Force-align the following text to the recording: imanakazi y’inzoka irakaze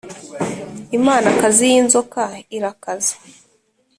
imanakazi 0.97 1.63
y’inzoka 1.71 2.23
irakaze 2.55 3.13